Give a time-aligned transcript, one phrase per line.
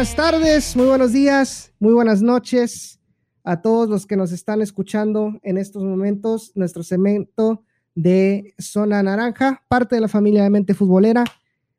[0.00, 2.98] Buenas tardes, muy buenos días, muy buenas noches
[3.44, 6.52] a todos los que nos están escuchando en estos momentos.
[6.54, 11.24] Nuestro segmento de Zona Naranja, parte de la familia de Mente Futbolera.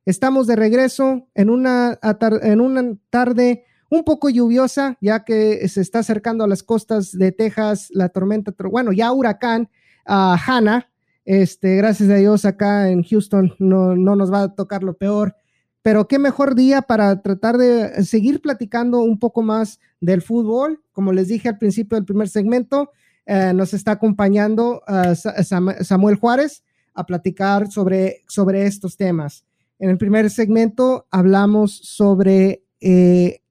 [0.06, 1.98] Estamos de regreso en una,
[2.44, 7.32] en una tarde un poco lluviosa, ya que se está acercando a las costas de
[7.32, 9.68] Texas la tormenta, bueno, ya huracán
[10.08, 10.92] uh, Hannah.
[11.26, 15.36] Este, gracias a Dios acá en Houston no, no nos va a tocar lo peor
[15.82, 20.82] pero qué mejor día para tratar de seguir platicando un poco más del fútbol.
[20.92, 22.92] Como les dije al principio del primer segmento,
[23.26, 25.16] eh, nos está acompañando uh,
[25.84, 26.64] Samuel Juárez
[26.94, 29.46] a platicar sobre, sobre estos temas.
[29.80, 33.42] En el primer segmento hablamos sobre eh,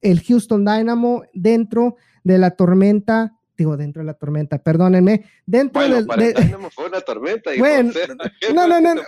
[0.00, 5.96] el Houston Dynamo dentro de la tormenta digo, dentro de la tormenta, perdónenme, dentro bueno,
[5.96, 6.06] del...
[6.06, 7.50] Para el Dynamo fue una tormenta.
[7.58, 7.92] Bueno,
[8.54, 9.02] no, no, no, no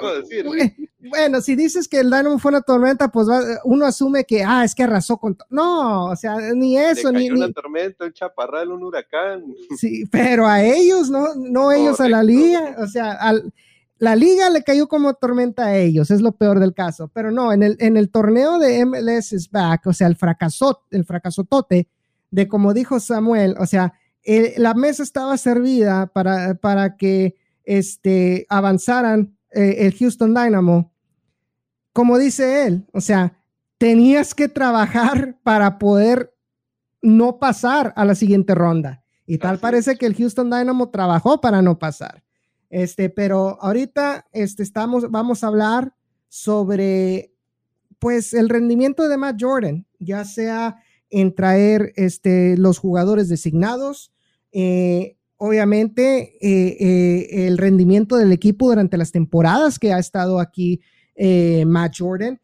[1.00, 3.28] bueno, si dices que el Dynamo fue una tormenta, pues
[3.64, 5.36] uno asume que, ah, es que arrasó con...
[5.50, 7.30] No, o sea, ni eso, Le ni...
[7.30, 7.52] una ni...
[7.52, 9.44] tormenta, un chaparral, un huracán.
[9.76, 12.16] Sí, pero a ellos, no, no ellos Correcto.
[12.16, 13.52] a la liga, o sea, al,
[13.98, 17.52] la liga le cayó como tormenta a ellos, es lo peor del caso, pero no,
[17.52, 21.88] en el, en el torneo de MLS is back, o sea, el fracaso, el fracasotote
[22.30, 28.47] de como dijo Samuel, o sea, eh, la mesa estaba servida para, para que este,
[28.48, 30.92] avanzaran eh, el Houston Dynamo.
[31.92, 33.38] Como dice él, o sea,
[33.78, 36.34] tenías que trabajar para poder
[37.00, 39.05] no pasar a la siguiente ronda.
[39.27, 39.98] Y tal Así parece es.
[39.98, 42.22] que el Houston Dynamo trabajó para no pasar.
[42.70, 45.94] Este, pero ahorita este, estamos, vamos a hablar
[46.28, 47.32] sobre
[47.98, 50.77] pues el rendimiento de Matt Jordan, ya sea
[51.10, 54.12] en traer este, los jugadores designados,
[54.60, 60.80] eh, obviamente eh, eh, el rendimiento del equipo durante las temporadas que ha estado aquí
[61.64, 62.41] Matt Jordan.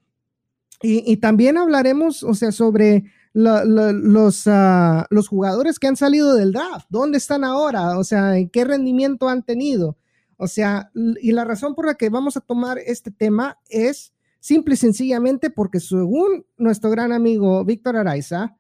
[0.81, 7.19] Y, también hablaremos, o sea, sobre la, los, jugadores que han salido del draft, dónde
[7.19, 9.97] están ahora, o sea, qué rendimiento han tenido.
[10.37, 10.91] O sea,
[11.23, 15.51] y la razón por la que vamos a tomar este tema es simple y sencillamente
[15.51, 18.57] porque según nuestro gran amigo Víctor Araiza,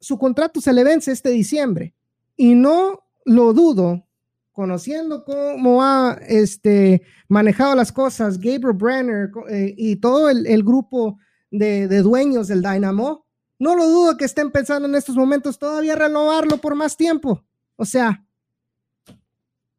[0.00, 1.94] su contrato se le vence este diciembre.
[2.36, 4.06] Y no lo dudo,
[4.52, 11.18] conociendo cómo ha este, manejado las cosas Gabriel Brenner eh, y todo el, el grupo
[11.50, 13.26] de, de, dueños del Dynamo,
[13.58, 17.44] no lo dudo que estén pensando en estos momentos todavía renovarlo por más tiempo.
[17.76, 18.24] O sea,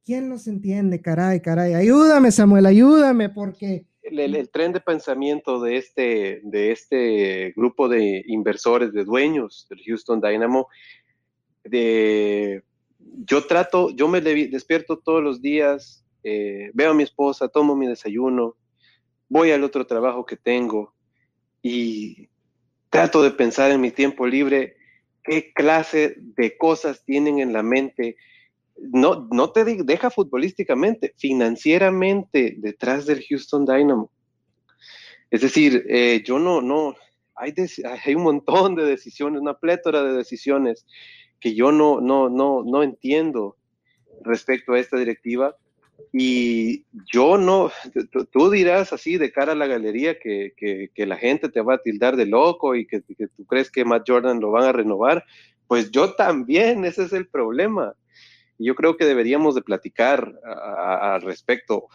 [0.03, 1.01] ¿quién nos entiende?
[1.01, 3.85] Caray, caray, ayúdame Samuel, ayúdame porque...
[4.01, 9.65] El, el, el, tren de pensamiento de este, de este grupo de inversores, de dueños
[9.69, 10.67] del Houston Dynamo,
[11.65, 12.63] de
[13.25, 17.87] yo trato, yo me despierto todos los días, eh, veo a mi esposa, tomo mi
[17.87, 18.55] desayuno,
[19.29, 20.93] voy al otro trabajo que tengo
[21.61, 22.29] y
[22.89, 24.77] trato de pensar en mi tiempo libre
[25.23, 28.17] qué clase de cosas tienen en la mente.
[28.77, 34.11] No, no te deja futbolísticamente, financieramente detrás del Houston Dynamo.
[35.31, 36.95] Es decir, eh, yo no, no,
[37.35, 37.53] hay,
[38.05, 40.85] hay un montón de decisiones, una plétora de decisiones
[41.39, 43.57] que yo no, no, no, no entiendo
[44.21, 45.55] respecto a esta directiva.
[46.11, 47.71] Y yo no,
[48.31, 51.75] tú dirás así de cara a la galería que, que, que la gente te va
[51.75, 54.71] a tildar de loco y que, que, tú crees que Matt Jordan lo van a
[54.71, 55.23] renovar.
[55.67, 57.95] Pues yo también, ese es el problema.
[58.57, 61.87] Yo creo que deberíamos de platicar al respecto,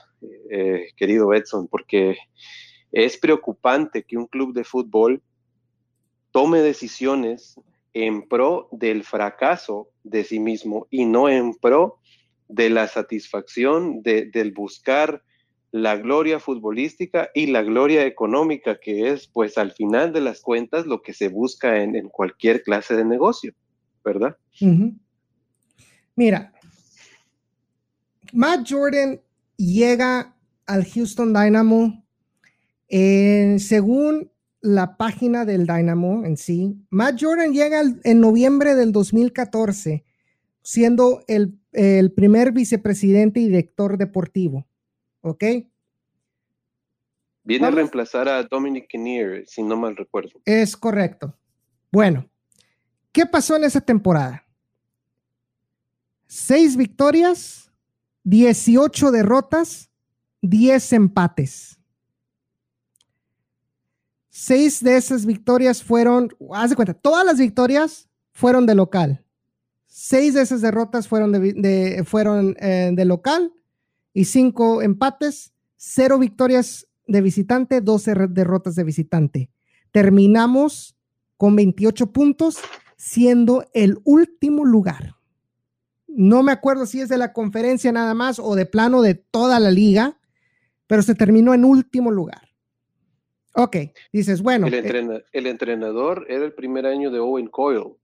[0.50, 2.16] eh, querido Edson, porque
[2.92, 5.22] es preocupante que un club de fútbol
[6.30, 7.58] tome decisiones
[7.92, 11.98] en pro del fracaso de sí mismo y no en pro
[12.48, 15.22] de la satisfacción de, del buscar
[15.72, 20.86] la gloria futbolística y la gloria económica, que es pues al final de las cuentas
[20.86, 23.54] lo que se busca en, en cualquier clase de negocio,
[24.04, 24.36] ¿verdad?
[26.16, 26.52] Mira,
[28.32, 29.20] Matt Jordan
[29.56, 30.34] llega
[30.66, 32.04] al Houston Dynamo
[32.88, 36.76] eh, según la página del Dynamo en sí.
[36.90, 40.04] Matt Jordan llega en noviembre del 2014,
[40.62, 44.66] siendo el, el primer vicepresidente y director deportivo.
[45.22, 45.44] ¿Ok?
[47.42, 47.74] Viene Vamos.
[47.74, 50.40] a reemplazar a Dominic Kinnear, si no mal recuerdo.
[50.44, 51.36] Es correcto.
[51.90, 52.28] Bueno,
[53.12, 54.44] ¿qué pasó en esa temporada?
[56.26, 57.72] Seis victorias,
[58.24, 59.90] 18 derrotas,
[60.42, 61.79] 10 empates.
[64.30, 69.24] Seis de esas victorias fueron, haz de cuenta, todas las victorias fueron de local.
[69.86, 73.52] Seis de esas derrotas fueron de, fueron, eh, de local
[74.14, 79.50] y cinco empates, cero victorias de visitante, 12 derrotas de visitante.
[79.90, 80.96] Terminamos
[81.36, 82.58] con 28 puntos,
[82.96, 85.16] siendo el último lugar.
[86.06, 89.58] No me acuerdo si es de la conferencia nada más o de plano de toda
[89.58, 90.20] la liga,
[90.86, 92.49] pero se terminó en último lugar.
[93.54, 93.76] Ok,
[94.12, 94.66] dices, bueno.
[94.66, 97.96] El, eh, el entrenador era el primer año de Owen Coyle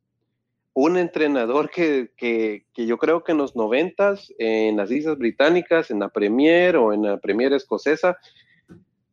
[0.77, 6.11] un entrenador que, yo creo que en los noventas, en las Islas Británicas, en la
[6.11, 8.19] Premier o en la Premier escocesa,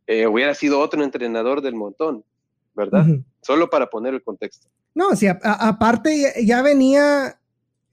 [0.06, 2.26] eh, hubiera sido otro entrenador del montón,
[2.76, 3.06] ¿verdad?
[3.42, 4.68] Solo para poner el contexto.
[4.94, 7.40] No, sí, aparte ya, venía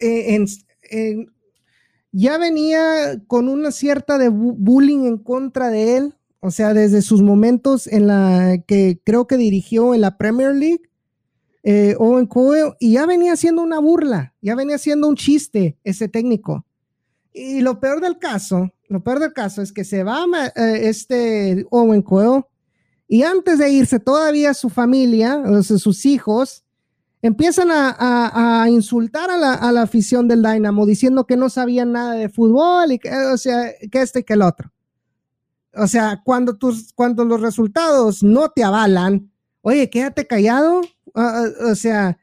[0.01, 0.35] eh,
[0.91, 1.33] en,
[2.11, 7.23] ya venía con una cierta de bullying en contra de él, o sea, desde sus
[7.23, 10.83] momentos en la que creo que dirigió en la Premier League
[11.63, 16.09] eh, Owen Coyle, y ya venía haciendo una burla, ya venía haciendo un chiste ese
[16.09, 16.65] técnico.
[17.33, 20.25] Y lo peor del caso, lo peor del caso es que se va
[20.57, 22.45] eh, este Owen Coyle
[23.07, 26.65] y antes de irse todavía su familia, sus hijos,
[27.23, 32.93] empiezan a, insultar a la, afición del Dynamo diciendo que no sabían nada de fútbol
[32.93, 34.73] y que, o sea, que este y que el otro.
[35.75, 39.31] O sea, cuando, tus, cuando los resultados no te avalan,
[39.63, 40.83] oye, quédate callado,
[41.15, 42.19] Ah, ah, o sea,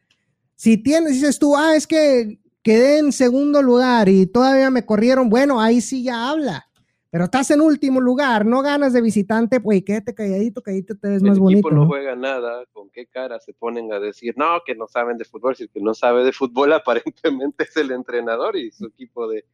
[0.56, 5.30] si tienes, dices tú, ah, es que quedé en segundo lugar y todavía me corrieron,
[5.30, 6.66] bueno, ahí sí ya habla.
[7.10, 11.24] Pero estás en último lugar, no ganas de visitante, pues quédate calladito, calladito, te ves
[11.24, 11.70] más bonito.
[11.70, 14.88] El equipo no, juega nada, ¿con qué cara se ponen a decir, no, que no
[14.88, 15.56] saben de fútbol?
[15.56, 19.46] Si el que no sabe de fútbol aparentemente es el entrenador y su equipo de,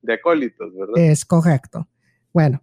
[0.00, 0.96] de acólitos, ¿verdad?
[0.96, 1.86] Es correcto.
[2.32, 2.62] Bueno,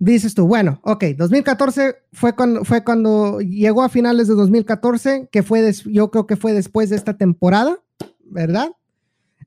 [0.00, 5.42] dices tú, bueno, ok, 2014 fue cuando, fue cuando llegó a finales de 2014, que
[5.42, 7.78] fue, yo creo que fue después de esta temporada,
[8.24, 8.72] ¿verdad?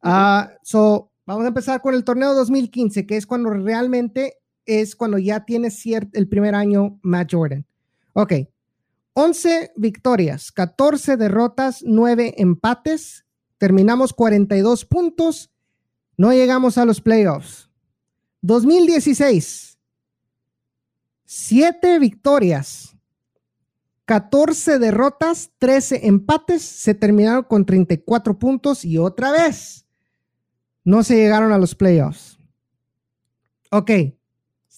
[0.01, 5.17] Ah, so, vamos a empezar con el torneo 2015, que es cuando realmente es cuando
[5.17, 7.65] ya tiene cierto, el primer año Matt Jordan.
[8.13, 8.33] Ok,
[9.13, 13.25] 11 victorias, 14 derrotas, 9 empates,
[13.57, 15.51] terminamos 42 puntos,
[16.15, 17.71] no llegamos a los playoffs.
[18.41, 19.72] 2016
[21.25, 22.97] 7 victorias,
[24.05, 29.85] 14 derrotas, 13 empates, se terminaron con 34 puntos y otra vez
[30.83, 32.37] no se llegaron a los playoffs.
[33.71, 33.91] Ok,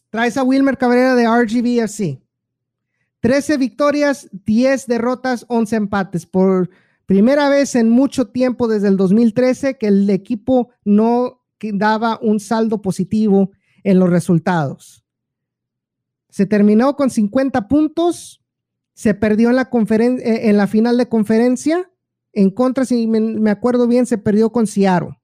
[0.10, 2.22] traes a Wilmer Cabrera de RGVFC.
[3.20, 6.26] 13 victorias, 10 derrotas, 11 empates.
[6.28, 6.70] Por
[7.08, 12.82] primera vez en mucho tiempo desde el 2013 que el equipo no daba un saldo
[12.82, 13.52] positivo
[13.84, 15.05] en los resultados.
[16.36, 18.44] Se terminó con 50 puntos,
[18.94, 21.90] se perdió en la, eh, en la final de conferencia,
[22.34, 25.18] en contra, si me, acuerdo bien, se perdió con Ciaro.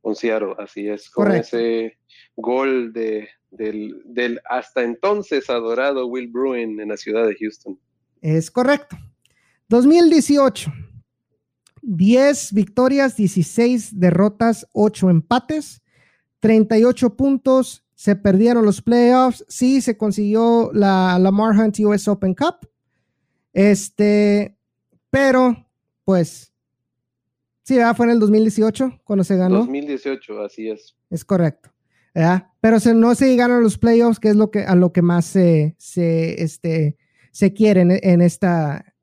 [0.00, 1.98] Con Ciaro, así es, con ese
[2.36, 7.78] gol de, del, del, hasta entonces adorado Will Bruin en la ciudad de Houston.
[8.22, 8.96] Es correcto.
[9.68, 10.72] 2018,
[11.82, 15.82] 10 victorias, 16 derrotas, 8 empates,
[16.40, 22.68] 38 puntos, se perdieron los playoffs, sí se consiguió la Lamar Hunt US Open Cup,
[23.52, 24.56] este,
[25.10, 25.66] pero
[26.04, 26.52] pues
[27.62, 29.58] sí, fue en el 2018 cuando se ganó.
[29.60, 30.94] 2018, así es.
[31.10, 31.70] Es correcto.
[32.60, 35.02] Pero se, no se llegaron a los playoffs, que es lo que, a lo que
[35.02, 36.96] más se, se, este,
[37.30, 38.94] se quiere en, esta,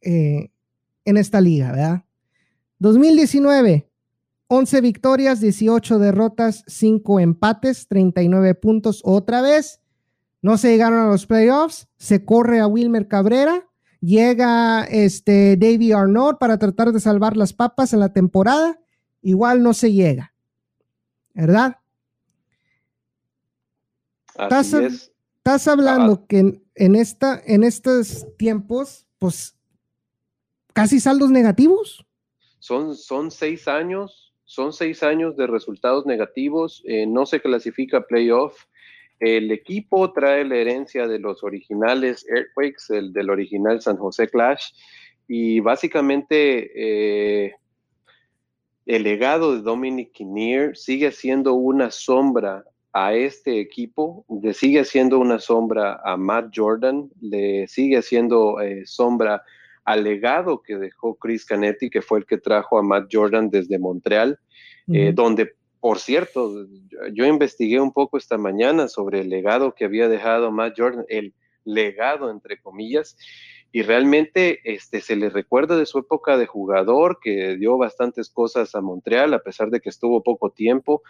[0.00, 0.50] eh,
[1.04, 2.04] en esta liga, ¿verdad?
[2.78, 3.88] 2019,
[4.48, 9.80] 11 victorias, 18 derrotas, 5 empates, 39 puntos otra vez.
[10.40, 11.88] No se llegaron a los playoffs.
[11.96, 13.68] Se corre a Wilmer Cabrera.
[14.00, 18.78] Llega este Davey Arnold para tratar de salvar las papas en la temporada.
[19.22, 20.32] Igual no se llega.
[21.34, 21.78] ¿Verdad?
[24.38, 29.56] estás, hablando que en, esta, en estos tiempos, pues
[30.72, 32.06] casi saldos negativos.
[32.58, 38.64] Son, son seis años son seis años de resultados negativos, eh, no se clasifica playoff.
[39.18, 44.66] El equipo trae la herencia de los originales Earthquakes, el del original San José Clash,
[45.26, 47.54] y básicamente eh,
[48.86, 55.18] el legado de Dominic Kinnear sigue siendo una sombra a este equipo, le sigue siendo
[55.18, 59.42] una sombra a Matt Jordan, le sigue siendo eh, sombra
[59.86, 63.78] al legado que dejó Chris Canetti, que fue el que trajo a Matt Jordan desde
[63.78, 64.38] Montreal,
[64.92, 66.66] eh, donde, por cierto,
[67.12, 71.34] yo, investigué un poco esta mañana sobre el legado que había dejado Matt Jordan, el
[71.64, 73.16] legado entre comillas,
[73.70, 78.74] y realmente este, se le recuerda de su época de jugador, que dio bastantes cosas
[78.74, 81.02] a Montreal, a pesar de que estuvo poco tiempo,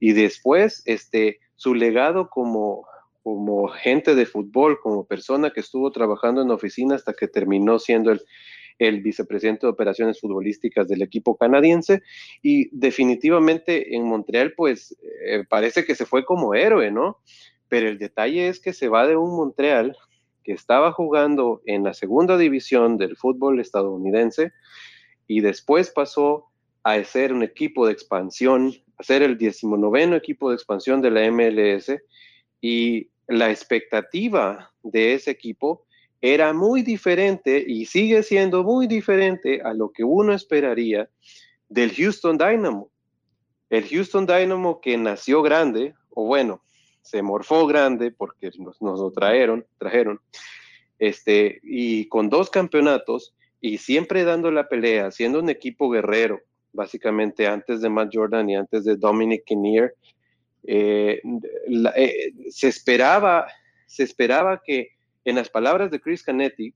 [0.00, 2.84] y después este, su legado como
[3.24, 8.12] como gente de fútbol, como persona que estuvo trabajando en oficina hasta que terminó siendo
[8.78, 12.02] el, vicepresidente de operaciones futbolísticas del equipo canadiense
[12.42, 17.18] y definitivamente en Montreal pues eh, parece que se fue como héroe, ¿no?
[17.68, 19.96] Pero el detalle es que se va de un Montreal
[20.42, 24.52] que estaba jugando en la segunda división del fútbol estadounidense
[25.26, 26.50] y después pasó
[26.82, 31.30] a ser un equipo de expansión, a ser el 19 equipo de expansión de la
[31.30, 31.90] MLS
[32.60, 35.86] y la expectativa de ese equipo
[36.20, 41.08] era muy diferente y sigue siendo muy diferente a lo que uno esperaría
[41.68, 42.90] del Houston Dynamo.
[43.68, 46.62] El Houston Dynamo que nació grande, o bueno,
[47.02, 50.20] se morfó grande porque nos, nos lo trajeron, trajeron,
[50.98, 56.40] este, y con dos campeonatos y siempre dando la pelea, siendo un equipo guerrero,
[56.72, 59.92] básicamente antes de Matt Jordan y antes de Dominic Kinnear,
[60.66, 61.20] eh,
[61.96, 63.46] eh, se, esperaba,
[63.86, 64.90] se esperaba que,
[65.24, 66.74] en las palabras de Chris Canetti,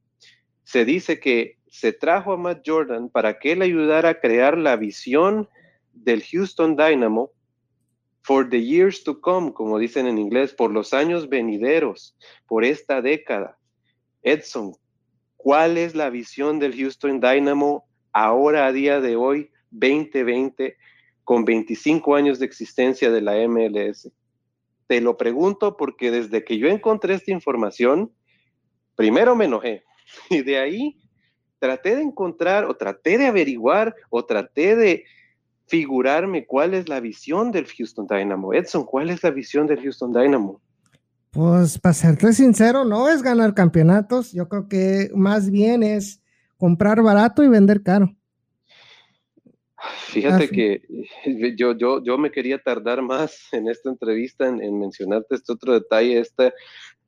[0.64, 4.76] se dice que se trajo a Matt Jordan para que él ayudara a crear la
[4.76, 5.49] visión
[5.92, 7.33] del Houston Dynamo
[8.23, 12.16] for the years to come, como dicen en inglés, por los años venideros,
[12.47, 13.59] por esta década.
[14.23, 14.75] Edson,
[15.37, 20.76] ¿cuál es la visión del Houston Dynamo ahora a día de hoy, 2020,
[21.28, 24.11] con 25 años de existencia de la MLS?
[24.87, 28.11] Te lo pregunto porque desde que yo encontré esta información,
[28.97, 29.85] primero me enojé
[30.30, 30.99] y de ahí
[31.58, 35.04] traté de encontrar o traté de averiguar o traté de
[35.66, 38.54] figurarme cuál es la visión del Houston Dynamo.
[38.54, 40.62] Edson, ¿cuál es la visión del Houston Dynamo?
[41.30, 44.32] Pues para serte sincero, no es ganar campeonatos.
[44.32, 46.23] Yo creo que más bien es
[46.56, 48.17] comprar barato y vender caro.
[49.80, 50.82] Fíjate que
[51.56, 56.18] yo, yo, yo me quería tardar más en esta entrevista en, mencionarte este otro detalle,
[56.18, 56.52] esta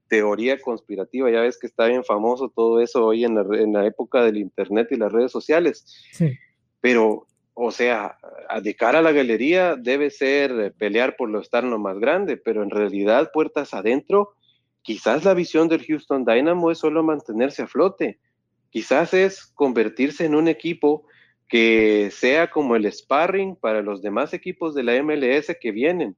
[0.09, 1.31] teoría conspirativa.
[1.31, 4.37] Ya ves que está bien famoso todo eso hoy en la, en la época del
[4.37, 5.85] Internet y las redes sociales.
[6.13, 6.33] Sí.
[6.81, 8.17] Pero, o sea,
[8.63, 12.71] de cara a la galería debe ser pelear por lo externo más grande, pero en
[12.71, 14.35] realidad, puertas adentro,
[14.83, 18.19] quizás la visión del Houston Dynamo es solo mantenerse a flote.
[18.71, 21.05] Quizás es convertirse en un equipo
[21.51, 26.17] que sea como el sparring para los demás equipos de la MLS que vienen.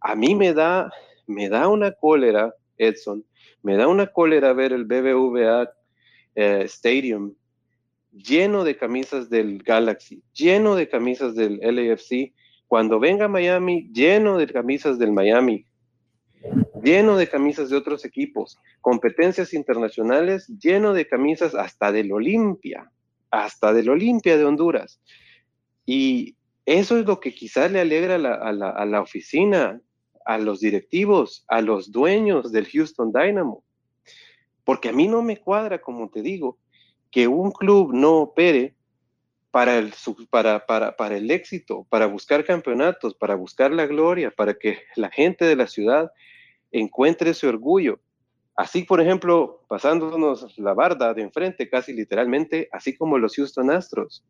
[0.00, 0.88] A mí me da,
[1.26, 3.24] me da una cólera, Edson,
[3.62, 5.68] me da una cólera ver el BBVA
[6.36, 7.34] eh, Stadium
[8.12, 12.32] lleno de camisas del Galaxy, lleno de camisas del LAFC,
[12.68, 15.66] cuando venga Miami, lleno de camisas del Miami,
[16.84, 22.92] lleno de camisas de otros equipos, competencias internacionales, lleno de camisas hasta del Olimpia
[23.30, 25.00] hasta del Olimpia de Honduras.
[25.84, 29.80] Y eso es lo que quizás le alegra a la, oficina,
[30.24, 33.64] a los directivos, a los dueños del Houston Dynamo.
[34.64, 36.58] Porque a mí no me cuadra, como te digo,
[37.10, 38.74] que un club no opere
[39.50, 39.94] para el,
[40.28, 45.10] para, para, para el éxito, para buscar campeonatos, para buscar la gloria, para que la
[45.10, 46.12] gente de la ciudad
[46.70, 47.98] encuentre ese orgullo.
[48.58, 54.24] Así, por ejemplo, pasándonos la barda de enfrente, casi literalmente, así como los Houston Astros,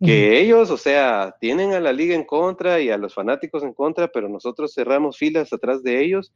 [0.00, 3.72] que ellos, o sea, tienen a la liga en contra y a los fanáticos en
[3.72, 6.32] contra, pero nosotros cerramos filas atrás de ellos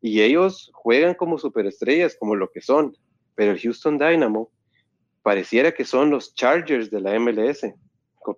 [0.00, 2.96] y ellos juegan como superestrellas, como lo que son.
[3.34, 4.50] Pero el Houston Dynamo
[5.22, 7.74] pareciera que son los Chargers de la MLS,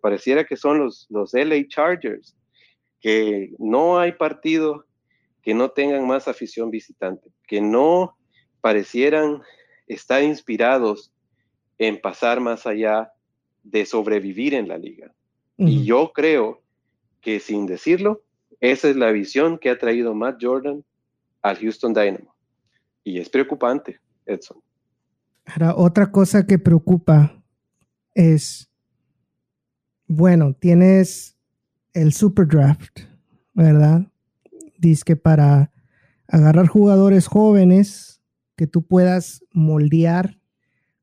[0.01, 2.37] pareciera que son los, los LA Chargers,
[3.01, 4.85] que no hay partido
[5.43, 8.17] que no tengan más afición visitante, que no
[8.63, 9.43] parecieran
[9.87, 11.13] estar inspirados
[11.77, 13.13] en pasar más allá
[13.63, 15.13] de sobrevivir en la liga.
[15.59, 16.63] Y yo creo
[17.21, 18.23] que sin decirlo,
[18.61, 20.83] esa es la visión que ha traído Matt Jordan
[21.43, 22.35] al Houston Dynamo.
[23.05, 24.61] Y es preocupante, Edson.
[25.45, 27.43] Ahora, otra cosa que preocupa
[28.15, 28.71] es,
[30.07, 31.37] bueno, tienes
[31.93, 33.01] el Super Draft,
[33.53, 34.11] ¿verdad?
[34.79, 35.73] Dice que para
[36.27, 38.12] agarrar jugadores jóvenes
[38.63, 40.39] que tú puedas moldear,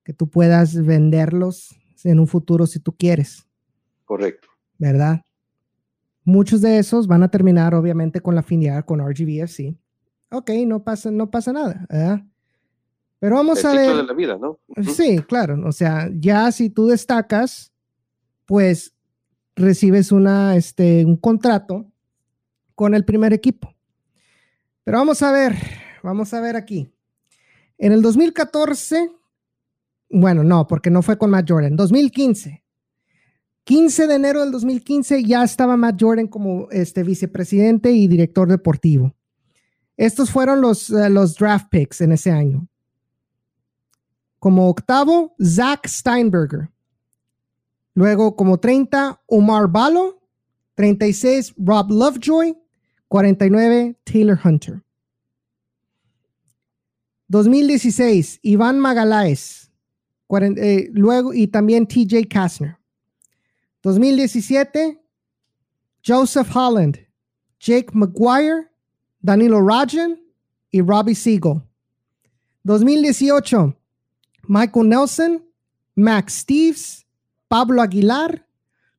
[0.05, 1.75] que tú puedas venderlos
[2.05, 3.49] en un futuro si tú quieres.
[4.05, 4.47] Correcto.
[4.77, 5.19] ¿Verdad?
[6.23, 9.75] Muchos de esos van a terminar obviamente con la afinidad con RGBFC.
[10.31, 12.21] Ok, no pasa, no pasa nada, ¿verdad?
[13.19, 13.93] Pero vamos a ver.
[13.93, 14.57] de la vida, ¿no?
[14.81, 15.61] Sí, claro.
[15.67, 17.73] O sea, ya si tú destacas,
[18.45, 18.95] pues
[19.53, 21.91] recibes una, este, un contrato
[22.73, 23.75] con el primer equipo.
[24.85, 25.57] Pero vamos a ver,
[26.03, 26.89] vamos a ver aquí.
[27.79, 29.09] En el 2014,
[30.09, 32.61] bueno, no, porque no fue con Matt Jordan, 2015.
[33.63, 39.15] 15 de enero del 2015 ya estaba Matt Jordan como este vicepresidente y director deportivo.
[39.95, 42.67] Estos fueron los, eh, los draft picks en ese año.
[44.39, 46.69] Como octavo, Zach Steinberger.
[47.93, 50.21] Luego como 30, Omar Balo.
[50.75, 52.57] 36, Rob Lovejoy.
[53.07, 54.81] 49, Taylor Hunter.
[57.29, 59.71] 2016, Iván Magaláes.
[60.31, 62.77] Eh, luego, y también TJ Kastner.
[63.81, 64.99] 2017,
[66.05, 66.99] Joseph Holland,
[67.59, 68.69] Jake McGuire,
[69.21, 70.19] Danilo Rajan
[70.71, 71.61] y Robbie Siegel.
[72.63, 73.75] 2018,
[74.47, 75.43] Michael Nelson,
[75.95, 77.05] Max Steves,
[77.47, 78.45] Pablo Aguilar,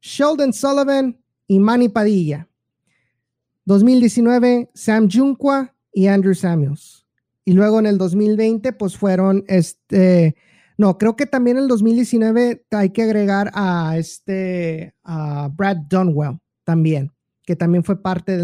[0.01, 2.49] Sheldon Sullivan y Manny Padilla.
[3.67, 7.05] 2019, Sam Junqua y Andrew Samuels.
[7.51, 10.37] Y luego en el 2020, pues fueron este,
[10.79, 16.39] no, creo que también en el 2019 hay que agregar a este, a Brad Dunwell
[16.63, 17.11] también,
[17.43, 18.39] que también fue parte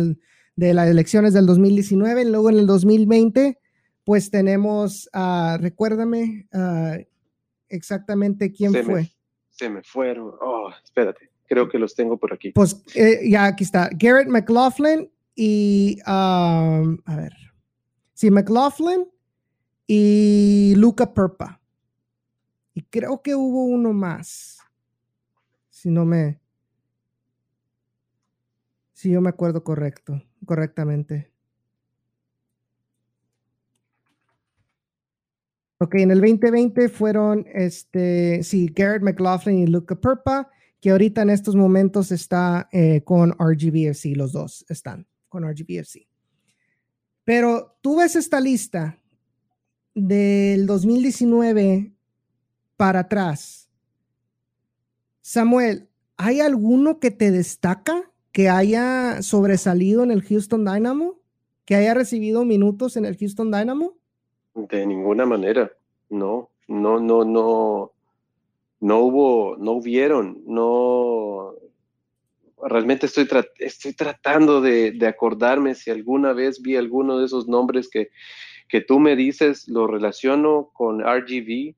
[0.57, 2.23] de las elecciones del 2019.
[2.23, 3.61] Y luego en el 2020,
[4.03, 7.01] pues tenemos, uh, recuérdame uh,
[7.69, 9.09] exactamente quién fue.
[9.51, 10.33] se me fueron.
[10.41, 12.51] Oh, espérate, creo que los tengo por aquí.
[12.51, 13.89] Pues eh, ya aquí está.
[13.93, 17.46] Garrett McLaughlin y, um, a ver,
[18.17, 19.07] sí, McLaughlin
[19.87, 21.61] y Luca Perpa.
[22.75, 24.59] Y creo que hubo uno más.
[25.69, 26.41] Si no me.
[28.93, 31.31] Si yo me acuerdo correcto, correctamente.
[35.79, 41.29] Ok, en el 2020 fueron este, sí, Garrett McLaughlin y Luca Perpa, que ahorita en
[41.29, 46.16] estos momentos está eh, con RGBFC, los dos están con RGBFC.
[47.27, 49.01] Pero tú ves esta lista
[49.97, 51.93] del 2019
[52.77, 53.69] para atrás.
[55.23, 61.19] Samuel, ¿hay alguno que te destaca que haya sobresalido en el Houston Dynamo?
[61.65, 63.95] ¿Que haya recibido minutos en el Houston Dynamo?
[64.55, 65.73] De ninguna manera,
[66.09, 67.91] no, no, no, no,
[68.79, 71.56] no hubo, no hubieron, no,
[72.63, 78.11] realmente estoy, estoy tratando de, acordarme si alguna vez vi alguno de esos nombres que,
[78.69, 81.75] que tú me dices, lo relaciono con RGV,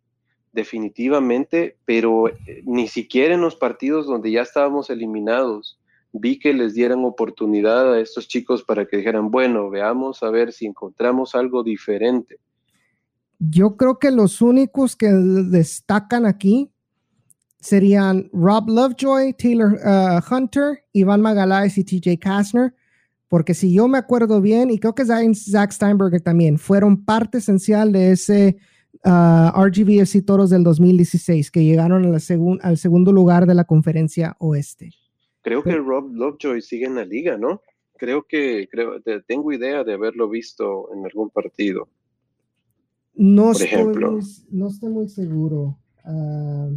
[0.52, 5.78] definitivamente, pero eh, ni siquiera en los partidos donde ya estábamos eliminados
[6.12, 10.52] vi que les dieran oportunidad a estos chicos para que dijeran, bueno, veamos a ver
[10.52, 12.38] si encontramos algo diferente.
[13.38, 16.72] Yo creo que los únicos que destacan aquí
[17.60, 22.74] serían Rob Lovejoy, Taylor uh, Hunter, Iván Magaláes y TJ Kastner,
[23.28, 27.92] porque si yo me acuerdo bien, y creo que Zach Steinberger también, fueron parte esencial
[27.92, 28.56] de ese
[29.04, 32.06] uh, RGVFC Toros del 2016, que llegaron
[32.62, 34.92] al segundo lugar de la conferencia oeste.
[35.42, 37.62] Creo que Rob Lovejoy sigue en la liga, ¿no?
[37.96, 41.88] Creo que, creo, tengo idea de haberlo visto en algún partido.
[43.14, 44.18] No, estoy, ejemplo.
[44.50, 45.76] no estoy muy seguro.
[46.04, 46.70] Ah,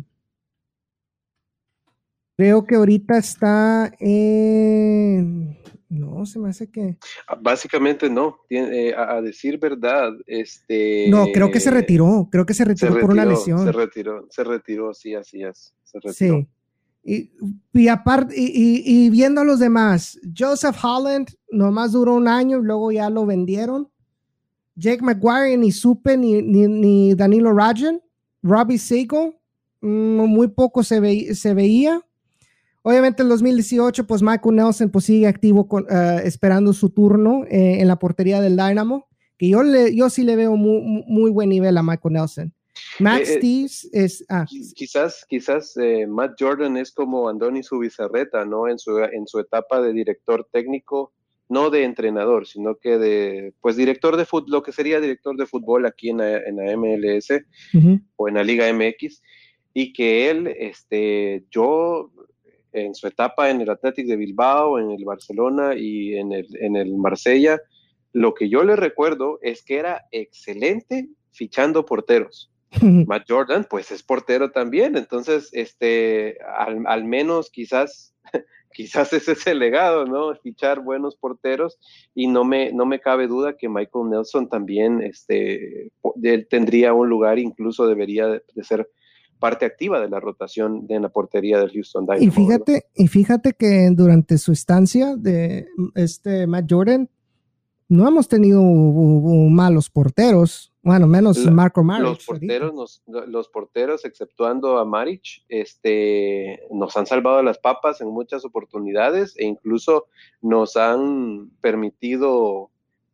[2.38, 5.58] creo que ahorita está en.
[5.90, 6.98] No, se me hace que.
[7.28, 8.38] Ah, básicamente no.
[8.50, 11.08] Eh, a, decir verdad, este.
[11.10, 12.30] No, creo que se retiró.
[12.32, 13.66] Creo que se retiró, por una lesión.
[13.66, 15.74] Se retiró, se retiró, sí, así es.
[15.84, 16.38] Se retiró.
[16.38, 16.48] Sí.
[17.04, 17.32] Y,
[17.74, 22.64] y aparte, y, y, viendo a los demás, Joseph Holland nomás duró un año y
[22.64, 23.90] luego ya lo vendieron.
[24.76, 28.02] Jake McGuire ni supe ni, ni, Danilo Rajan,
[28.42, 29.36] Robbie Seiko,
[29.82, 32.02] mm, muy poco se, se veía.
[32.84, 37.78] Obviamente en 2018, pues Michael Nelson pues sigue activo con, eh, esperando su turno eh,
[37.80, 41.50] en la portería del Dynamo, que yo, le, yo sí le veo muy, muy buen
[41.50, 42.54] nivel a Michael Nelson.
[43.00, 44.26] Max eh, es...
[44.30, 44.46] Ah.
[44.76, 45.76] Quizás, quizás
[46.08, 48.68] Matt Jordan es como Andoni Subizarreta, ¿no?
[48.68, 51.14] En su, en su etapa de director técnico
[51.52, 55.46] no de entrenador, sino que de, pues director de fútbol, lo que sería director de
[55.46, 57.28] fútbol aquí en la, en la MLS
[58.16, 59.22] o en la Liga MX,
[59.74, 62.10] y que él, este, yo,
[62.74, 66.76] en su etapa en el Athletic de Bilbao, en el Barcelona y en el, en
[66.76, 67.60] el Marsella,
[68.14, 72.52] lo que yo le recuerdo es que era excelente fichando porteros.
[72.82, 78.16] Matt Jordan, pues es portero también, entonces, este, al, al menos quizás
[78.74, 80.34] quizás ese es el legado, ¿no?
[80.36, 81.80] Fichar buenos porteros
[82.14, 85.92] y no me, no me cabe duda que Michael Nelson también este,
[86.50, 88.90] tendría un lugar, incluso debería de, ser
[89.42, 92.24] parte activa de la rotación de la portería del Houston Dynamo.
[92.24, 97.10] Y fíjate, y fíjate que durante su estancia de este Matt Jordan,
[97.90, 100.72] no hemos tenido malos porteros.
[100.82, 102.06] Bueno, menos Marco Maric.
[102.06, 108.46] Los porteros, los porteros, exceptuando a Maric, este, nos han salvado las papas en muchas
[108.46, 110.06] oportunidades e incluso
[110.42, 112.70] nos han permitido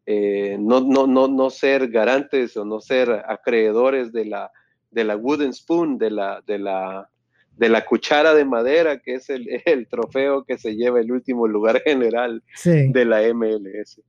[0.05, 4.51] eh, no, no, no, no ser garantes o no ser acreedores de la,
[4.97, 7.07] de la wooden spoon, de la, de la,
[7.55, 9.47] de la cuchara de madera, que es el,
[9.91, 14.01] trofeo que se lleva el último lugar general de la MLS.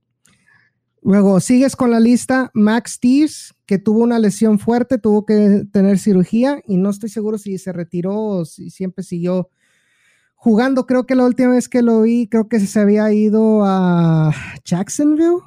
[1.03, 5.99] Luego, sigues con la lista, Max Tees, que tuvo una lesión fuerte, tuvo que tener
[5.99, 9.51] cirugía y no estoy seguro si se retiró o si siempre siguió
[10.33, 10.87] jugando.
[10.87, 14.33] Creo que la última vez que lo vi, creo que se había ido a
[14.65, 15.37] Jacksonville,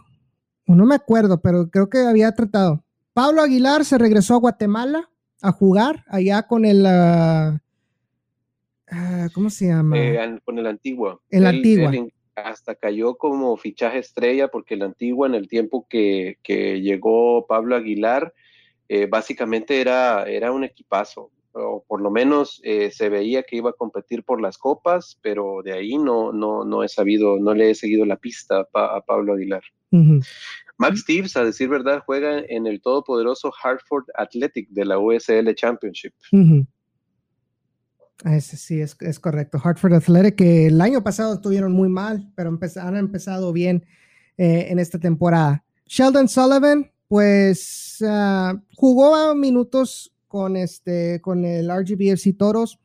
[0.68, 2.84] o no me acuerdo, pero creo que había tratado.
[3.12, 5.10] Pablo Aguilar se regresó a Guatemala
[5.42, 6.86] a jugar allá con el...
[6.86, 7.58] Ah,
[9.34, 9.98] ¿Cómo se llama?
[9.98, 11.20] Eh, con el Antigua.
[11.30, 11.90] El Antigua
[12.34, 18.32] hasta cayó como fichaje estrella porque la antigua en el tiempo que, llegó Pablo Aguilar,
[18.88, 23.70] eh, básicamente era, era un equipazo, o por lo menos eh, se veía que iba
[23.70, 27.70] a competir por las copas, pero de ahí no, no, no he sabido, no le
[27.70, 29.62] he seguido la pista a, Pablo Aguilar.
[30.78, 36.12] Max Steves, a decir verdad, juega en el todopoderoso Hartford Athletic de la USL Championship.
[38.40, 39.60] Sí, es, correcto.
[39.62, 43.84] Hartford Athletic, que el año pasado estuvieron muy mal, pero han empezado bien
[44.36, 45.64] eh, en esta temporada.
[45.86, 52.78] Sheldon Sullivan, pues ah, jugó minutos con, este, con el RGBFC Toros,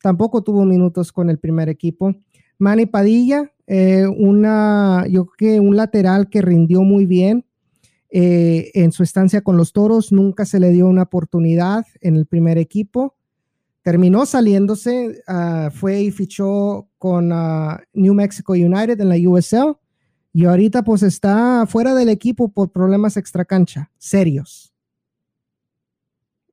[0.00, 2.14] tampoco tuvo minutos con el primer equipo.
[2.58, 7.44] Manny Padilla, eh, una, yo creo que un lateral que rindió muy bien
[8.10, 12.26] eh, en su estancia con los Toros, nunca se le dio una oportunidad en el
[12.26, 13.16] primer equipo
[13.84, 19.76] terminó saliéndose, ah, fue y fichó con ah, New Mexico United en la USL
[20.32, 24.72] y ahorita pues está fuera del equipo por problemas extracancha, serios.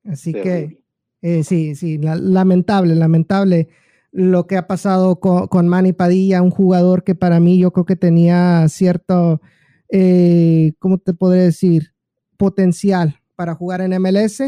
[0.04, 0.82] Así que
[1.22, 3.68] eh, sí, sí, lamentable, lamentable
[4.12, 7.96] lo que ha pasado con, Manny Padilla, un jugador que para mí yo creo que
[7.96, 9.40] tenía cierto,
[9.88, 11.94] eh, ¿cómo te podría decir?
[12.36, 14.42] Potencial para jugar en MLS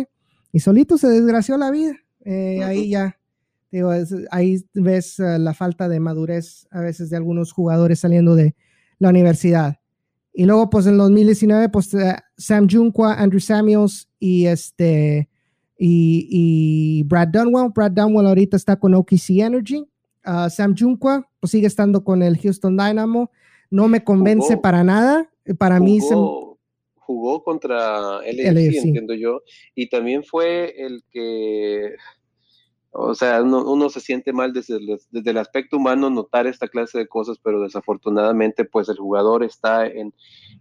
[0.52, 1.96] y solito se desgració la vida.
[2.26, 3.18] Eh, ahí ya,
[3.72, 3.90] digo,
[4.30, 8.54] ahí ves eh, la falta de madurez a veces de algunos jugadores saliendo de
[8.98, 9.80] la universidad.
[10.34, 11.96] Y luego, pues en 2019, pues
[12.36, 15.30] Sam Junqua, Andrew Samuels y este
[15.78, 17.70] y, Brad Dunwell.
[17.74, 19.84] Brad Dunwell ahorita está con OKC Energy.
[20.24, 23.30] Ah, Sam Junqua, pues sigue estando con el Houston Dynamo.
[23.70, 25.30] No me convence para nada.
[25.58, 26.14] Para mí se,
[27.04, 29.42] jugó contra LAFC, entiendo yo,
[29.74, 31.94] y también fue el que,
[32.96, 36.98] o sea, uno, se siente mal desde el, desde el, aspecto humano notar esta clase
[36.98, 40.14] de cosas, pero desafortunadamente, pues el jugador está en,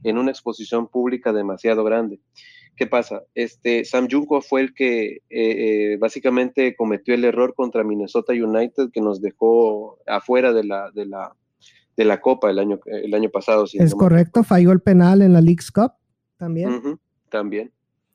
[0.04, 2.20] en una exposición pública demasiado grande.
[2.76, 3.22] ¿Qué pasa?
[3.36, 8.90] Este, Sam Junko fue el que eh, eh, básicamente cometió el error contra Minnesota United
[8.92, 11.36] que nos dejó afuera de la, de la,
[11.96, 13.66] de la Copa el año, el año pasado.
[13.72, 15.92] es correcto, falló el penal en la League's Cup
[16.38, 17.00] también.
[17.30, 17.72] también.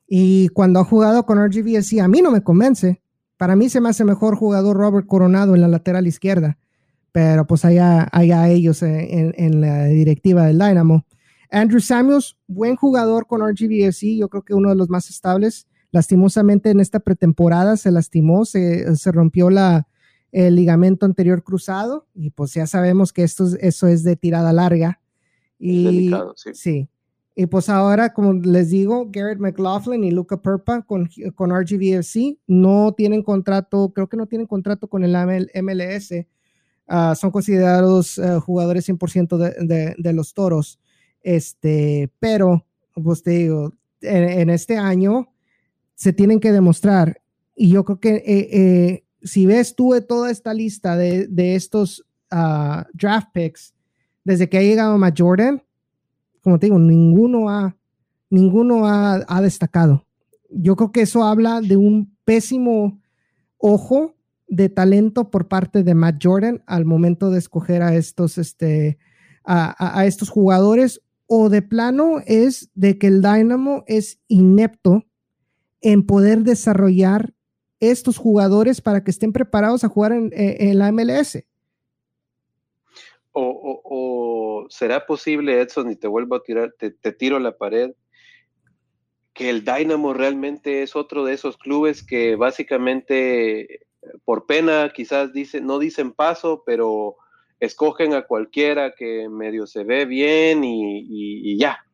[0.09, 3.01] Y cuando ha jugado con RGVSC, a mí no me convence.
[3.39, 6.59] Para mí se me hace mejor jugador Robert Coronado en la lateral izquierda,
[7.13, 11.07] pero pues allá, allá ellos en, en, la directiva del Dynamo.
[11.51, 15.67] Andrew Samuels, buen jugador con RGVSC, yo creo que uno de los más estables.
[15.93, 19.87] Lastimosamente en esta pretemporada se lastimó, se, se rompió la,
[20.33, 25.01] el ligamento anterior cruzado y pues ya sabemos que esto, eso es de tirada larga.
[25.59, 26.51] Y, delicado, sí.
[26.55, 26.89] sí.
[27.41, 32.95] Y pues ahora, como les digo, Garrett McLaughlin y Luca Perpa con, con RGVFC no
[32.97, 35.17] tienen contrato, creo que no tienen contrato con el
[35.63, 36.15] MLS.
[36.89, 40.81] Ah, son considerados eh, jugadores 100% de, de, los toros.
[41.23, 42.67] Este, pero,
[43.01, 45.33] pues te digo, en, este año
[45.95, 47.23] se tienen que demostrar.
[47.55, 52.05] Y yo creo que eh, eh, si ves tú toda esta lista de, de estos
[52.33, 53.75] uh, draft picks,
[54.25, 55.63] desde que ha llegado Matt Jordan,
[56.43, 57.77] como te digo, ninguno ha,
[58.31, 60.07] ninguno ha, destacado.
[60.51, 63.01] Yo creo que eso habla de un pésimo
[63.59, 64.15] ojo
[64.47, 68.99] de talento por parte de Matt Jordan al momento de escoger a estos, este,
[69.45, 75.05] a, estos jugadores o de plano es de que el Dynamo es inepto
[75.81, 77.35] en poder desarrollar
[77.81, 81.45] estos jugadores para que estén preparados a jugar en la MLS.
[83.33, 87.93] O, será posible, Edson, y te vuelvo a tirar, te, tiro la pared,
[89.33, 93.87] que el Dynamo realmente es otro de esos clubes que básicamente
[94.25, 97.17] por pena quizás dicen, no dicen paso, pero
[97.61, 101.85] escogen a cualquiera que medio se ve bien y, ya.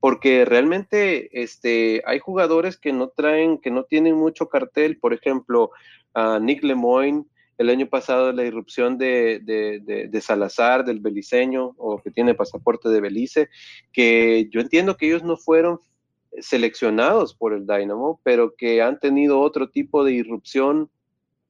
[0.00, 5.70] Porque realmente este, hay jugadores que no traen, que no tienen mucho cartel, por ejemplo,
[6.14, 7.24] a Nick Lemoyne,
[7.58, 13.48] el año pasado la irrupción de, Salazar, del beliceño, o que tiene pasaporte de Belice,
[13.92, 15.80] que yo entiendo que ellos no fueron
[16.38, 20.90] seleccionados por el Dynamo, pero que han tenido otro tipo de irrupción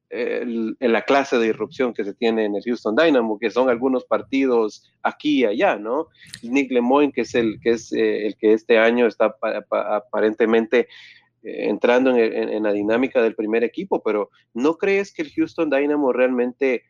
[0.09, 4.89] la clase de irrupción que se tiene en el Houston Dynamo, que son algunos partidos
[5.03, 6.07] aquí y allá, ¿no?
[6.43, 9.35] Nick Lemoyne, que es el que, es, el que este año está
[9.71, 10.87] aparentemente
[11.43, 16.83] entrando en, la dinámica del primer equipo, pero ¿no crees que el Houston Dynamo realmente,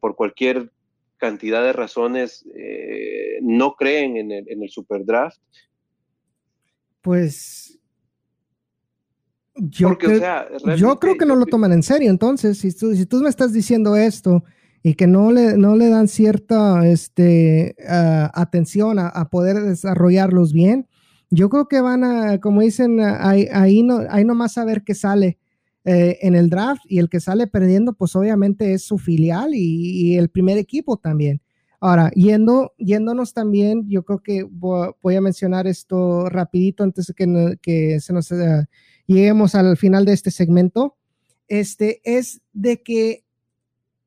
[0.00, 0.70] por cualquier
[1.18, 2.44] cantidad de razones,
[3.42, 5.38] no creen en el, en el super draft?
[7.02, 7.80] Pues
[9.54, 9.98] yo,
[10.76, 13.52] yo creo que no lo toman en serio, entonces, si tú, si tú me estás
[13.52, 14.42] diciendo esto
[14.82, 20.88] y que no le, no le dan cierta este, atención a, poder desarrollarlos bien,
[21.30, 25.38] yo creo que van a, como dicen, ahí, no, ahí nomás a ver qué sale
[25.84, 30.16] eh, en el draft y el que sale perdiendo, pues obviamente es su filial y,
[30.16, 31.40] el primer equipo también.
[31.80, 38.00] Ahora, yendo, yéndonos también, yo creo que voy, a mencionar esto rapidito antes de que,
[38.00, 38.30] se nos...
[38.30, 38.66] Uh,
[39.06, 40.96] lleguemos al final de este segmento,
[41.48, 43.24] este, es de que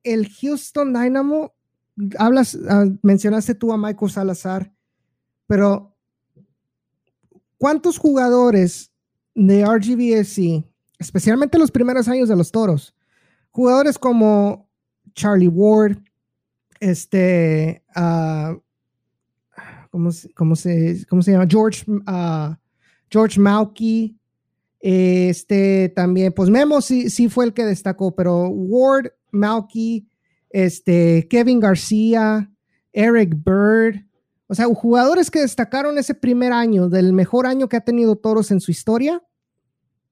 [0.03, 1.53] el Houston Dynamo,
[2.17, 4.73] hablas, ah, mencionaste tú a Michael Salazar,
[5.47, 5.92] pero
[7.63, 8.91] ¿cuántos jugadores
[9.33, 10.65] de RGBSC,
[10.99, 12.93] especialmente los primeros años de los Toros,
[13.51, 14.69] jugadores como
[15.15, 15.97] Charlie Ward,
[16.81, 18.59] este, uh,
[19.91, 21.47] ¿cómo, se, ¿cómo, se, llama?
[21.49, 22.53] George, uh,
[23.09, 24.19] George Malky,
[24.81, 30.05] este también, pues Memo sí, sí fue el que destacó, pero Ward, Malky,
[30.49, 32.51] este, Kevin García,
[32.91, 34.05] Eric Bird,
[34.47, 38.51] o sea, jugadores que destacaron ese primer año, del mejor año que ha tenido Toros
[38.51, 39.23] en su historia,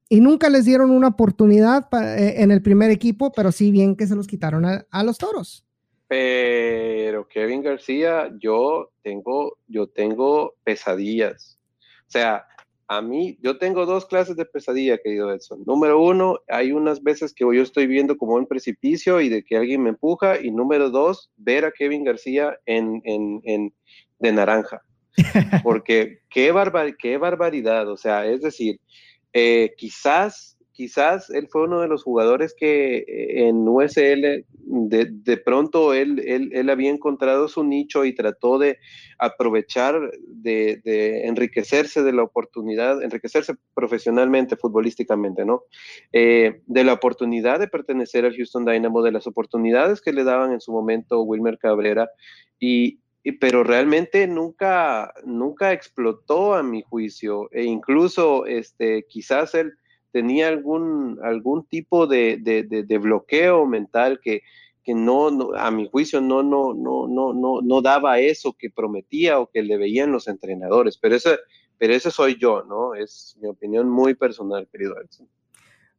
[0.08, 4.06] y nunca les dieron una oportunidad eh, en el primer equipo, pero sí bien que
[4.06, 5.64] se los quitaron a, los Toros.
[6.06, 11.58] Pero Kevin García, yo tengo, yo tengo pesadillas.
[12.08, 12.46] O sea,
[12.88, 15.62] a mí, yo tengo dos clases de pesadilla, querido Edson.
[15.66, 19.56] Número uno, hay unas veces que yo estoy viendo como un precipicio y de que
[19.56, 20.38] alguien me empuja.
[20.42, 23.72] Y número dos, ver a Kevin García en, en
[24.22, 24.82] de naranja.
[25.62, 26.54] Porque qué,
[26.98, 27.88] qué barbaridad.
[27.90, 28.80] O sea, es decir,
[29.34, 35.92] eh, quizás quizás él fue uno de los jugadores que eh, en USL de, pronto
[35.92, 38.78] él, él, había encontrado su nicho y trató de
[39.18, 39.94] aprovechar,
[40.26, 45.62] de, enriquecerse de la oportunidad, enriquecerse profesionalmente, futbolísticamente, ¿no?
[46.12, 50.52] Eh, de la oportunidad de pertenecer al Houston Dynamo, de las oportunidades que le daban
[50.52, 52.08] en su momento Wilmer Cabrera
[52.58, 59.74] y, pero realmente nunca, nunca explotó a mi juicio e incluso este, quizás él
[60.10, 62.38] tenía algún, algún tipo de,
[63.00, 64.42] bloqueo mental que,
[64.88, 69.48] no, a mi juicio, no, no, no, no, no, no daba eso que prometía o
[69.48, 70.98] que le veían los entrenadores.
[70.98, 71.38] Pero ese,
[71.78, 72.94] pero ese soy yo, ¿no?
[72.94, 75.28] Es mi opinión muy personal, querido Edson.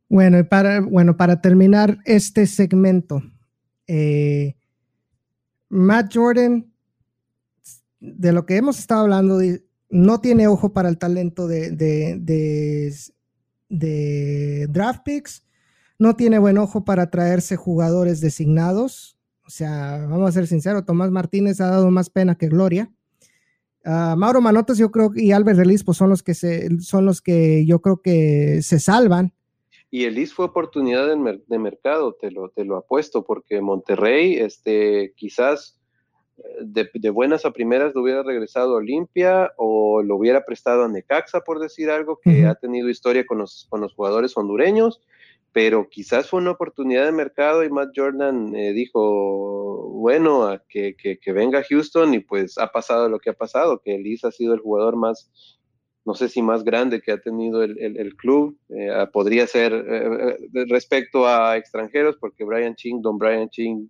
[0.09, 3.21] Bueno, y para, bueno, para terminar este segmento,
[3.87, 4.55] eh,
[5.69, 6.72] Matt Jordan,
[8.03, 9.39] de lo que hemos estado hablando,
[9.89, 11.71] no tiene ojo para el talento de,
[14.69, 15.47] draft picks,
[15.97, 19.17] no tiene buen ojo para traerse jugadores designados.
[19.45, 22.91] O sea, vamos a ser sinceros, Tomás Martínez ha dado más pena que gloria.
[23.85, 27.21] Uh, Mauro Manotas, yo creo, y Albert Relis, pues son los que se, son los
[27.21, 29.33] que yo creo que se salvan.
[29.91, 35.13] Y Elis fue oportunidad de, de, mercado, te lo, te lo apuesto, porque Monterrey, este,
[35.15, 35.79] quizás
[36.61, 41.41] de, buenas a primeras lo hubiera regresado a Olimpia o lo hubiera prestado a Necaxa,
[41.41, 45.01] por decir algo, que ha tenido historia con los, con los jugadores hondureños,
[45.51, 50.95] pero quizás fue una oportunidad de mercado y Matt Jordan eh, dijo, bueno, a que,
[50.95, 54.55] que, venga Houston y pues ha pasado lo que ha pasado, que Elise ha sido
[54.55, 55.31] el jugador más,
[56.05, 60.37] no sé si más grande que ha tenido el, el, club, eh, podría ser eh,
[60.67, 63.89] respecto a extranjeros, porque Brian Ching, Don Brian Ching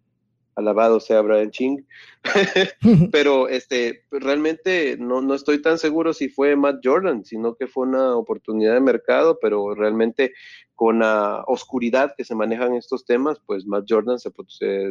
[0.55, 1.85] alabado sea Brian Ching,
[3.11, 7.87] pero este, realmente no, no, estoy tan seguro si fue Matt Jordan, sino que fue
[7.87, 10.33] una oportunidad de mercado, pero realmente
[10.75, 14.31] con la oscuridad que se manejan estos temas, pues Matt Jordan se,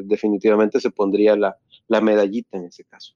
[0.04, 1.56] definitivamente se pondría la,
[1.88, 3.14] la, medallita en ese caso.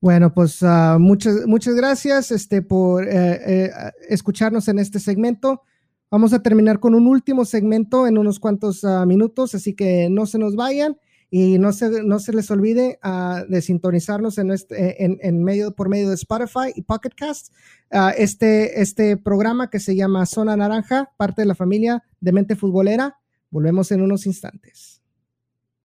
[0.00, 3.70] Bueno, pues uh, muchas, muchas gracias este, por eh, eh,
[4.08, 5.62] escucharnos en este segmento.
[6.10, 10.24] Vamos a terminar con un último segmento en unos cuantos uh, minutos, así que no
[10.26, 10.96] se nos vayan.
[11.30, 15.74] Y no se, no se les olvide uh, de sintonizarnos en, este, en, en, medio,
[15.74, 17.52] por medio de Spotify y Pocket Cast.
[17.90, 22.56] Uh, este, este programa que se llama Zona Naranja, parte de la familia de Mente
[22.56, 23.18] Futbolera.
[23.50, 24.97] Volvemos en unos instantes.